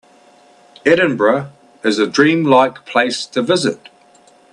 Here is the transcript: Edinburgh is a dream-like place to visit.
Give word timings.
Edinburgh 0.83 1.51
is 1.83 1.99
a 1.99 2.07
dream-like 2.07 2.87
place 2.87 3.27
to 3.27 3.43
visit. 3.43 3.89